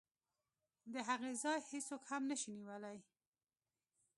د 0.93 0.95
هغې 1.07 1.31
ځای 1.43 1.59
هېڅوک 1.69 2.01
هم 2.09 2.21
نشي 2.29 2.51
نیولی. 2.57 2.97